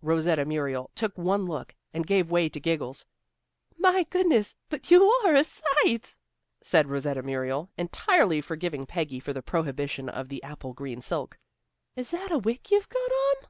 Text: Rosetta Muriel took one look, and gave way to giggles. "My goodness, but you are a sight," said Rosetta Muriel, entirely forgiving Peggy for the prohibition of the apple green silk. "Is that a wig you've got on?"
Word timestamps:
Rosetta 0.00 0.44
Muriel 0.44 0.92
took 0.94 1.18
one 1.18 1.44
look, 1.44 1.74
and 1.92 2.06
gave 2.06 2.30
way 2.30 2.48
to 2.48 2.60
giggles. 2.60 3.04
"My 3.76 4.04
goodness, 4.04 4.54
but 4.68 4.92
you 4.92 5.02
are 5.24 5.34
a 5.34 5.42
sight," 5.42 6.18
said 6.62 6.86
Rosetta 6.88 7.20
Muriel, 7.20 7.68
entirely 7.76 8.40
forgiving 8.40 8.86
Peggy 8.86 9.18
for 9.18 9.32
the 9.32 9.42
prohibition 9.42 10.08
of 10.08 10.28
the 10.28 10.40
apple 10.44 10.72
green 10.72 11.00
silk. 11.02 11.36
"Is 11.96 12.12
that 12.12 12.30
a 12.30 12.38
wig 12.38 12.70
you've 12.70 12.88
got 12.90 13.10
on?" 13.10 13.48